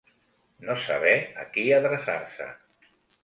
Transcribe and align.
No 0.69 0.75
saber 0.85 1.11
a 1.43 1.45
qui 1.57 1.65
adreçar-se. 1.79 2.51